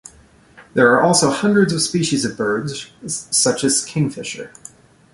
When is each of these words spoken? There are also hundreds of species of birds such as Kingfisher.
There 0.73 0.91
are 0.95 1.01
also 1.03 1.29
hundreds 1.29 1.73
of 1.73 1.81
species 1.83 2.25
of 2.25 2.35
birds 2.35 2.89
such 3.05 3.63
as 3.63 3.85
Kingfisher. 3.85 4.51